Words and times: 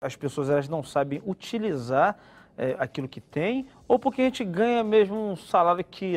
as 0.00 0.16
pessoas 0.16 0.48
elas 0.48 0.66
não 0.66 0.82
sabem 0.82 1.22
utilizar 1.26 2.16
é, 2.56 2.74
aquilo 2.78 3.06
que 3.06 3.20
tem, 3.20 3.66
ou 3.86 3.98
porque 3.98 4.22
a 4.22 4.24
gente 4.24 4.42
ganha 4.44 4.82
mesmo 4.82 5.14
um 5.14 5.36
salário 5.36 5.84
que, 5.84 6.14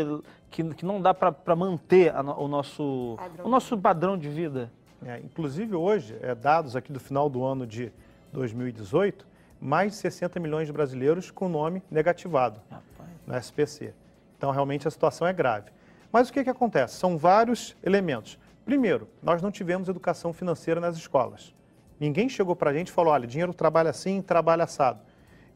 que, 0.49 0.63
que 0.73 0.85
não 0.85 1.01
dá 1.01 1.13
para 1.13 1.55
manter 1.55 2.15
a, 2.15 2.21
o, 2.21 2.47
nosso, 2.47 3.15
padrão. 3.17 3.45
o 3.45 3.49
nosso 3.49 3.77
padrão 3.77 4.17
de 4.17 4.29
vida? 4.29 4.71
É, 5.05 5.19
inclusive 5.19 5.75
hoje, 5.75 6.17
é, 6.21 6.33
dados 6.33 6.77
aqui 6.77 6.93
do 6.93 6.99
final 6.99 7.29
do 7.29 7.43
ano 7.43 7.67
de 7.67 7.91
2018, 8.31 9.27
mais 9.59 9.91
de 9.91 9.97
60 9.97 10.39
milhões 10.39 10.67
de 10.67 10.73
brasileiros 10.73 11.29
com 11.29 11.49
nome 11.49 11.83
negativado 11.91 12.61
Rapaz. 12.71 13.09
no 13.27 13.35
SPC. 13.35 13.93
Então 14.37 14.51
realmente 14.51 14.87
a 14.87 14.91
situação 14.91 15.27
é 15.27 15.33
grave. 15.33 15.71
Mas 16.09 16.29
o 16.29 16.33
que, 16.33 16.43
que 16.43 16.49
acontece? 16.49 16.95
São 16.95 17.17
vários 17.17 17.75
elementos. 17.83 18.39
Primeiro, 18.63 19.09
nós 19.21 19.41
não 19.41 19.51
tivemos 19.51 19.89
educação 19.89 20.31
financeira 20.31 20.79
nas 20.79 20.95
escolas. 20.95 21.53
Ninguém 21.99 22.27
chegou 22.27 22.55
para 22.55 22.71
a 22.71 22.73
gente 22.73 22.87
e 22.87 22.91
falou: 22.91 23.13
olha, 23.13 23.27
dinheiro 23.27 23.53
trabalha 23.53 23.89
assim, 23.89 24.21
trabalha 24.21 24.63
assado. 24.63 24.99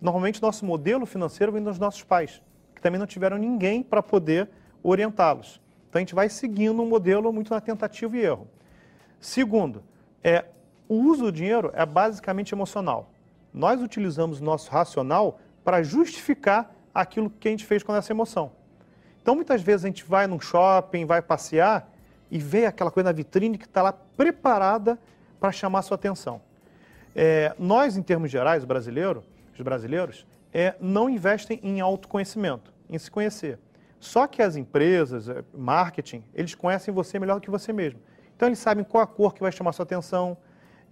Normalmente, 0.02 0.42
nosso 0.42 0.66
modelo 0.66 1.06
financeiro 1.06 1.52
vem 1.52 1.64
dos 1.64 1.80
nossos 1.80 2.04
pais, 2.04 2.42
que 2.76 2.82
também 2.82 3.00
não 3.00 3.08
tiveram 3.08 3.38
ninguém 3.38 3.82
para 3.82 4.04
poder 4.04 4.50
orientá-los. 4.84 5.60
Então, 5.90 6.00
a 6.00 6.02
gente 6.02 6.14
vai 6.14 6.30
seguindo 6.30 6.82
um 6.82 6.88
modelo 6.88 7.32
muito 7.34 7.52
na 7.52 7.60
tentativa 7.60 8.16
e 8.16 8.22
erro. 8.22 8.48
Segundo, 9.20 9.84
é, 10.24 10.46
o 10.88 10.96
uso 10.96 11.26
do 11.26 11.32
dinheiro 11.32 11.72
é 11.74 11.86
basicamente 11.86 12.54
emocional. 12.54 13.12
Nós 13.54 13.82
utilizamos 13.82 14.40
o 14.40 14.44
nosso 14.44 14.70
racional 14.70 15.40
para 15.64 15.82
justificar 15.82 16.74
aquilo 16.94 17.30
que 17.30 17.48
a 17.48 17.52
gente 17.52 17.66
fez 17.66 17.82
com 17.82 17.96
essa 17.96 18.12
emoção. 18.12 18.52
Então, 19.22 19.36
muitas 19.36 19.62
vezes 19.62 19.84
a 19.84 19.88
gente 19.88 20.06
vai 20.06 20.28
num 20.28 20.40
shopping, 20.40 21.06
vai 21.06 21.22
passear 21.22 21.92
e 22.30 22.38
vê 22.38 22.66
aquela 22.66 22.92
coisa 22.92 23.10
na 23.10 23.14
vitrine 23.14 23.58
que 23.58 23.66
está 23.66 23.82
lá 23.82 23.92
preparada 23.92 25.00
para 25.40 25.52
chamar 25.52 25.82
sua 25.82 25.96
atenção. 25.96 26.42
É, 27.16 27.56
nós, 27.58 27.98
em 27.98 28.02
termos 28.02 28.30
gerais, 28.30 28.64
brasileiro, 28.64 29.24
os 29.54 29.62
brasileiros, 29.62 30.26
é, 30.54 30.76
não 30.80 31.10
investem 31.10 31.60
em 31.64 31.82
autoconhecimento, 31.82 32.72
em 32.90 32.98
se 32.98 33.10
conhecer. 33.10 33.60
Só 34.00 34.28
que 34.28 34.42
as 34.42 34.56
empresas, 34.56 35.28
é, 35.28 35.44
marketing, 35.54 36.24
eles 36.34 36.54
conhecem 36.54 36.94
você 36.94 37.20
melhor 37.20 37.36
do 37.36 37.42
que 37.42 37.50
você 37.50 37.74
mesmo. 37.74 38.00
Então, 38.36 38.48
eles 38.48 38.60
sabem 38.60 38.84
qual 38.84 39.04
a 39.04 39.08
cor 39.08 39.34
que 39.34 39.42
vai 39.42 39.52
chamar 39.52 39.74
sua 39.74 39.84
atenção, 39.84 40.38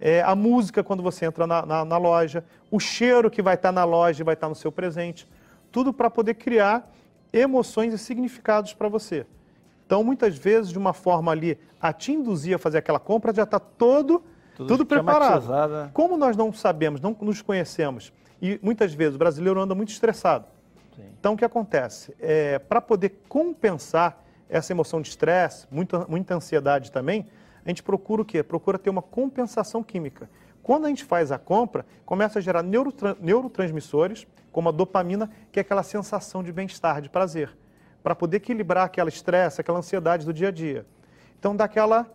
é, 0.00 0.20
a 0.22 0.34
música 0.34 0.82
quando 0.82 1.02
você 1.02 1.24
entra 1.24 1.46
na, 1.46 1.64
na, 1.64 1.84
na, 1.84 1.96
loja, 1.96 2.44
o 2.70 2.78
cheiro 2.78 3.30
que 3.30 3.40
vai 3.40 3.54
estar 3.54 3.72
na 3.72 3.84
loja 3.84 4.22
e 4.22 4.24
vai 4.24 4.34
estar 4.34 4.48
no 4.48 4.54
seu 4.54 4.70
presente. 4.70 5.26
Tudo 5.72 5.92
para 5.92 6.10
poder 6.10 6.34
criar 6.34 6.92
emoções 7.32 7.94
e 7.94 7.98
significados 7.98 8.74
para 8.74 8.88
você. 8.88 9.26
Então, 9.86 10.02
muitas 10.02 10.36
vezes, 10.36 10.70
de 10.70 10.78
uma 10.78 10.92
forma 10.92 11.30
ali, 11.30 11.58
a 11.80 11.92
te 11.92 12.12
induzir 12.12 12.56
a 12.56 12.58
fazer 12.58 12.78
aquela 12.78 12.98
compra, 12.98 13.32
já 13.32 13.44
está 13.44 13.60
todo, 13.60 14.22
tudo, 14.56 14.68
tudo 14.68 14.86
preparado. 14.86 15.90
Como 15.92 16.16
nós 16.16 16.36
não 16.36 16.52
sabemos, 16.52 17.00
não 17.00 17.16
nos 17.20 17.42
conhecemos, 17.42 18.12
e 18.40 18.58
muitas 18.62 18.92
vezes 18.92 19.14
o 19.14 19.18
brasileiro 19.18 19.60
anda 19.60 19.74
muito 19.74 19.90
estressado. 19.90 20.46
Sim. 20.94 21.04
Então, 21.18 21.34
o 21.34 21.36
que 21.36 21.44
acontece? 21.44 22.14
É, 22.18 22.58
para 22.58 22.80
poder 22.80 23.20
compensar 23.28 24.22
essa 24.48 24.72
emoção 24.72 25.00
de 25.00 25.08
estresse, 25.08 25.66
muita, 25.70 26.06
muita 26.06 26.34
ansiedade 26.34 26.90
também, 26.90 27.26
a 27.64 27.68
gente 27.68 27.82
procura 27.82 28.22
o 28.22 28.24
quê? 28.24 28.42
Procura 28.42 28.78
ter 28.78 28.90
uma 28.90 29.02
compensação 29.02 29.82
química. 29.82 30.28
Quando 30.62 30.86
a 30.86 30.88
gente 30.88 31.04
faz 31.04 31.30
a 31.30 31.38
compra, 31.38 31.84
começa 32.04 32.38
a 32.38 32.42
gerar 32.42 32.62
neurotransmissores, 32.62 34.26
como 34.50 34.68
a 34.68 34.72
dopamina, 34.72 35.30
que 35.52 35.60
é 35.60 35.62
aquela 35.62 35.82
sensação 35.82 36.42
de 36.42 36.50
bem-estar, 36.52 37.00
de 37.00 37.08
prazer 37.08 37.50
para 38.06 38.14
poder 38.14 38.36
equilibrar 38.36 38.84
aquela 38.84 39.08
estresse, 39.08 39.60
aquela 39.60 39.78
ansiedade 39.78 40.24
do 40.24 40.32
dia 40.32 40.46
a 40.46 40.50
dia. 40.52 40.86
Então 41.36 41.56
dá 41.56 41.64
aquela. 41.64 42.06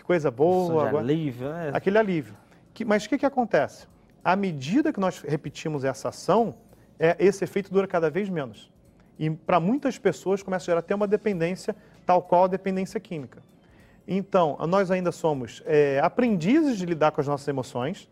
Que 0.00 0.04
coisa 0.04 0.30
boa. 0.30 0.88
Agora, 0.88 1.04
alívio, 1.04 1.50
né? 1.50 1.72
Aquele 1.74 1.98
alívio. 1.98 2.34
Que, 2.72 2.86
mas 2.86 3.04
o 3.04 3.08
que, 3.08 3.18
que 3.18 3.26
acontece? 3.26 3.86
À 4.24 4.34
medida 4.34 4.94
que 4.94 4.98
nós 4.98 5.20
repetimos 5.20 5.84
essa 5.84 6.08
ação, 6.08 6.54
é, 6.98 7.14
esse 7.18 7.44
efeito 7.44 7.70
dura 7.70 7.86
cada 7.86 8.08
vez 8.08 8.30
menos. 8.30 8.72
E 9.18 9.28
para 9.28 9.60
muitas 9.60 9.98
pessoas 9.98 10.42
começa 10.42 10.64
a 10.64 10.66
gerar 10.66 10.78
até 10.78 10.94
uma 10.94 11.06
dependência, 11.06 11.76
tal 12.06 12.22
qual 12.22 12.44
a 12.44 12.46
dependência 12.46 12.98
química. 12.98 13.42
Então, 14.08 14.56
nós 14.66 14.90
ainda 14.90 15.12
somos 15.12 15.62
é, 15.66 16.00
aprendizes 16.02 16.78
de 16.78 16.86
lidar 16.86 17.12
com 17.12 17.20
as 17.20 17.26
nossas 17.26 17.46
emoções. 17.46 18.08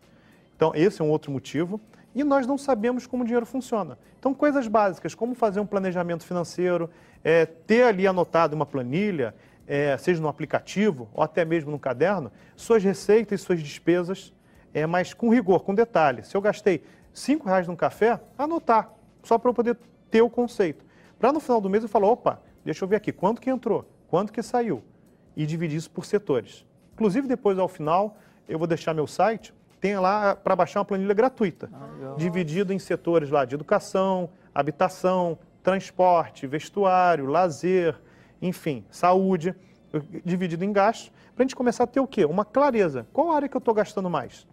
Então, 0.55 0.71
esse 0.75 1.01
é 1.01 1.03
um 1.03 1.09
outro 1.09 1.31
motivo 1.31 1.81
e 2.13 2.23
nós 2.23 2.45
não 2.45 2.57
sabemos 2.57 3.07
como 3.07 3.23
o 3.23 3.25
dinheiro 3.25 3.47
funciona. 3.47 3.97
Então, 4.19 4.31
coisas 4.31 4.67
básicas, 4.67 5.15
como 5.15 5.33
fazer 5.33 5.59
um 5.59 5.65
planejamento 5.65 6.23
financeiro, 6.23 6.87
é, 7.23 7.47
ter 7.47 7.81
ali 7.81 8.05
anotado 8.05 8.55
uma 8.55 8.65
planilha, 8.65 9.33
é, 9.69 9.95
seja 9.97 10.19
no 10.19 10.27
aplicativo 10.27 11.07
ou 11.13 11.23
até 11.23 11.45
mesmo 11.45 11.69
no 11.69 11.77
caderno, 11.77 12.31
suas 12.55 12.83
receitas 12.83 13.39
e 13.39 13.43
suas 13.43 13.61
despesas, 13.61 14.33
é, 14.73 14.87
mas 14.87 15.13
com 15.13 15.29
rigor, 15.29 15.59
com 15.59 15.75
detalhe. 15.75 16.23
Se 16.23 16.35
eu 16.35 16.41
gastei 16.41 16.83
cinco 17.13 17.47
reais 17.47 17.67
num 17.67 17.75
café, 17.75 18.19
anotar, 18.35 18.91
só 19.21 19.37
para 19.37 19.51
eu 19.51 19.53
poder 19.53 19.77
ter 20.09 20.23
o 20.23 20.29
conceito. 20.29 20.83
Para 21.19 21.31
no 21.31 21.39
final 21.39 21.61
do 21.61 21.69
mês 21.69 21.83
eu 21.83 21.89
falar, 21.89 22.07
opa, 22.07 22.41
deixa 22.65 22.83
eu 22.83 22.87
ver 22.87 22.95
aqui, 22.95 23.11
quanto 23.11 23.39
que 23.39 23.49
entrou, 23.49 23.87
quanto 24.07 24.33
que 24.33 24.41
saiu, 24.41 24.83
e 25.37 25.45
dividir 25.45 25.77
isso 25.77 25.91
por 25.91 26.03
setores. 26.03 26.65
Inclusive, 26.93 27.27
depois, 27.27 27.59
ao 27.59 27.67
final, 27.67 28.17
eu 28.47 28.57
vou 28.57 28.67
deixar 28.67 28.95
meu 28.95 29.05
site, 29.05 29.53
tem 29.79 29.97
lá 29.99 30.35
para 30.35 30.55
baixar 30.55 30.79
uma 30.79 30.85
planilha 30.85 31.13
gratuita, 31.13 31.69
ah, 31.71 32.15
dividido 32.17 32.73
em 32.73 32.79
setores 32.79 33.29
lá 33.29 33.45
de 33.45 33.53
educação, 33.53 34.31
habitação, 34.53 35.37
transporte, 35.61 36.47
vestuário, 36.47 37.27
lazer, 37.27 37.95
enfim, 38.41 38.85
saúde, 38.89 39.55
dividido 40.23 40.63
em 40.63 40.71
gastos, 40.71 41.11
para 41.35 41.43
a 41.43 41.45
gente 41.45 41.55
começar 41.55 41.85
a 41.85 41.87
ter 41.87 41.99
o 41.99 42.07
quê? 42.07 42.25
Uma 42.25 42.45
clareza. 42.45 43.07
Qual 43.13 43.31
área 43.31 43.47
que 43.47 43.55
eu 43.55 43.59
estou 43.59 43.73
gastando 43.73 44.09
mais? 44.09 44.47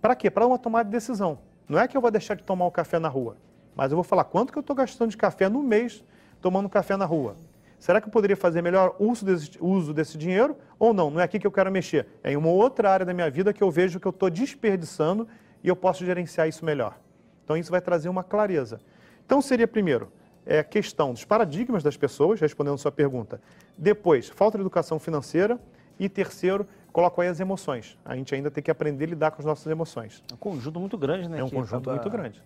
Para 0.00 0.14
quê? 0.14 0.30
Para 0.30 0.46
uma 0.46 0.58
tomada 0.58 0.84
de 0.84 0.90
decisão. 0.90 1.38
Não 1.68 1.78
é 1.78 1.88
que 1.88 1.96
eu 1.96 2.00
vou 2.00 2.10
deixar 2.10 2.34
de 2.34 2.42
tomar 2.42 2.66
o 2.66 2.68
um 2.68 2.70
café 2.70 2.98
na 2.98 3.08
rua, 3.08 3.36
mas 3.74 3.90
eu 3.90 3.96
vou 3.96 4.04
falar 4.04 4.24
quanto 4.24 4.52
que 4.52 4.58
eu 4.58 4.60
estou 4.60 4.76
gastando 4.76 5.10
de 5.10 5.16
café 5.16 5.48
no 5.48 5.62
mês 5.62 6.04
tomando 6.40 6.68
café 6.68 6.96
na 6.96 7.06
rua. 7.06 7.36
Será 7.78 8.00
que 8.00 8.08
eu 8.08 8.12
poderia 8.12 8.36
fazer 8.36 8.62
melhor 8.62 8.94
uso 8.98 9.24
desse, 9.24 9.58
uso 9.60 9.92
desse 9.92 10.16
dinheiro 10.16 10.56
ou 10.78 10.94
não? 10.94 11.10
Não 11.10 11.20
é 11.20 11.22
aqui 11.24 11.38
que 11.38 11.46
eu 11.46 11.52
quero 11.52 11.70
mexer. 11.70 12.06
É 12.22 12.32
em 12.32 12.36
uma 12.36 12.48
outra 12.48 12.90
área 12.90 13.04
da 13.04 13.12
minha 13.12 13.30
vida 13.30 13.52
que 13.52 13.62
eu 13.62 13.70
vejo 13.70 13.98
que 13.98 14.06
eu 14.06 14.10
estou 14.10 14.30
desperdiçando 14.30 15.26
e 15.62 15.68
eu 15.68 15.76
posso 15.76 16.04
gerenciar 16.04 16.48
isso 16.48 16.64
melhor. 16.64 16.98
Então, 17.44 17.56
isso 17.56 17.70
vai 17.70 17.80
trazer 17.80 18.08
uma 18.08 18.24
clareza. 18.24 18.80
Então, 19.24 19.40
seria 19.42 19.68
primeiro 19.68 20.10
é 20.46 20.58
a 20.58 20.64
questão 20.64 21.12
dos 21.12 21.24
paradigmas 21.24 21.82
das 21.82 21.96
pessoas, 21.96 22.40
respondendo 22.40 22.78
sua 22.78 22.92
pergunta. 22.92 23.40
Depois, 23.76 24.28
falta 24.28 24.58
de 24.58 24.62
educação 24.62 24.98
financeira. 24.98 25.58
E 25.96 26.08
terceiro, 26.08 26.66
coloco 26.92 27.20
aí 27.20 27.28
as 27.28 27.38
emoções. 27.38 27.96
A 28.04 28.16
gente 28.16 28.34
ainda 28.34 28.50
tem 28.50 28.62
que 28.62 28.70
aprender 28.70 29.04
a 29.04 29.08
lidar 29.08 29.30
com 29.30 29.40
as 29.40 29.46
nossas 29.46 29.66
emoções. 29.66 30.24
É 30.28 30.34
um 30.34 30.36
conjunto 30.36 30.80
muito 30.80 30.98
grande, 30.98 31.28
né? 31.28 31.38
É 31.38 31.44
um 31.44 31.48
conjunto 31.48 31.88
muito 31.88 32.10
grande. 32.10 32.42